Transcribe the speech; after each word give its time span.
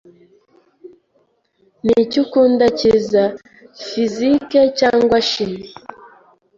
Niki 1.85 2.17
ukunda 2.23 2.65
cyiza, 2.79 3.23
physics 3.85 4.55
cyangwa 4.79 5.15
chimie? 5.29 5.69